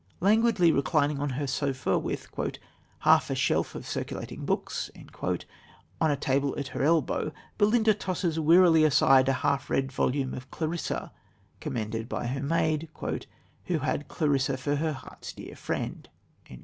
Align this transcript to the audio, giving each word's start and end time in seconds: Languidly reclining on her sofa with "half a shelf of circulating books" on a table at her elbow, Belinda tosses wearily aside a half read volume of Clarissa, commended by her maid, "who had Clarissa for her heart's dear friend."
Languidly 0.19 0.71
reclining 0.71 1.19
on 1.19 1.29
her 1.37 1.45
sofa 1.45 1.95
with 1.99 2.27
"half 3.01 3.29
a 3.29 3.35
shelf 3.35 3.75
of 3.75 3.85
circulating 3.85 4.45
books" 4.45 4.89
on 5.05 6.09
a 6.09 6.15
table 6.15 6.55
at 6.57 6.69
her 6.69 6.81
elbow, 6.81 7.31
Belinda 7.59 7.93
tosses 7.93 8.39
wearily 8.39 8.83
aside 8.83 9.29
a 9.29 9.33
half 9.45 9.69
read 9.69 9.91
volume 9.91 10.33
of 10.33 10.49
Clarissa, 10.49 11.11
commended 11.59 12.09
by 12.09 12.25
her 12.25 12.41
maid, 12.41 12.89
"who 13.65 13.77
had 13.77 14.07
Clarissa 14.07 14.57
for 14.57 14.77
her 14.77 14.93
heart's 14.93 15.33
dear 15.33 15.55
friend." 15.55 16.09